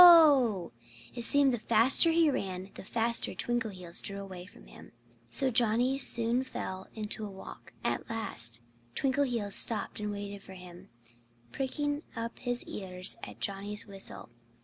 Whoa!" 0.03 0.71
It 1.13 1.21
seemed 1.25 1.53
that 1.53 1.61
the 1.61 1.67
faster 1.67 2.09
he 2.09 2.27
ran 2.31 2.71
the 2.73 2.83
faster 2.83 3.35
Twinkleheels 3.35 4.01
drew 4.01 4.19
away 4.19 4.47
from 4.47 4.65
him. 4.65 4.93
So 5.29 5.51
Johnnie 5.51 5.99
soon 5.99 6.43
fell 6.43 6.87
into 6.95 7.23
a 7.23 7.29
walk. 7.29 7.71
At 7.83 8.09
last 8.09 8.61
Twinkleheels 8.95 9.53
stopped 9.53 9.99
and 9.99 10.09
waited 10.09 10.41
for 10.41 10.55
him, 10.55 10.89
pricking 11.51 12.01
up 12.15 12.39
his 12.39 12.63
ears 12.65 13.15
at 13.21 13.39
Johnnie's 13.39 13.85
whistle. 13.85 14.29